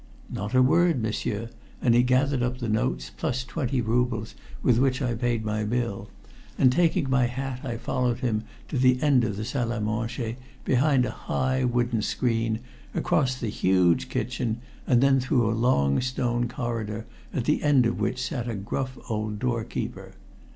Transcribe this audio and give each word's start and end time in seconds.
"Not 0.31 0.55
a 0.55 0.63
word, 0.63 0.99
m'sieur," 0.99 1.51
and 1.79 1.93
he 1.93 2.01
gathered 2.01 2.41
up 2.41 2.57
the 2.57 2.67
notes 2.67 3.11
plus 3.15 3.43
twenty 3.43 3.81
roubles 3.81 4.33
with 4.63 4.79
which 4.79 4.99
I 4.99 5.13
paid 5.13 5.45
my 5.45 5.63
bill, 5.63 6.09
and 6.57 6.71
taking 6.71 7.07
my 7.07 7.27
hat 7.27 7.59
I 7.63 7.77
followed 7.77 8.21
him 8.21 8.43
to 8.69 8.79
the 8.79 8.99
end 9.03 9.23
of 9.23 9.37
the 9.37 9.45
salle 9.45 9.69
à 9.69 9.79
manger 9.79 10.37
behind 10.65 11.05
a 11.05 11.11
high 11.11 11.63
wooden 11.63 12.01
screen, 12.01 12.61
across 12.95 13.35
the 13.35 13.49
huge 13.49 14.09
kitchen, 14.09 14.61
and 14.87 15.03
then 15.03 15.19
through 15.19 15.47
a 15.47 15.53
long 15.53 16.01
stone 16.01 16.47
corridor 16.47 17.05
at 17.31 17.43
the 17.43 17.61
end 17.61 17.85
of 17.85 17.99
which 17.99 18.19
sat 18.19 18.49
a 18.49 18.55
gruff 18.55 18.97
old 19.07 19.37
doorkeeper. 19.37 20.13